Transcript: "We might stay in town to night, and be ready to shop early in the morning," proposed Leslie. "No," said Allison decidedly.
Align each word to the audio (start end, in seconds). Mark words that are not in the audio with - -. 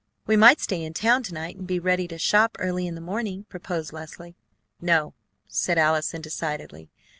"We 0.25 0.35
might 0.35 0.59
stay 0.59 0.81
in 0.83 0.95
town 0.95 1.21
to 1.21 1.33
night, 1.35 1.57
and 1.57 1.67
be 1.67 1.77
ready 1.77 2.07
to 2.07 2.17
shop 2.17 2.55
early 2.57 2.87
in 2.87 2.95
the 2.95 3.01
morning," 3.01 3.45
proposed 3.49 3.93
Leslie. 3.93 4.35
"No," 4.81 5.13
said 5.47 5.77
Allison 5.77 6.21
decidedly. 6.23 6.89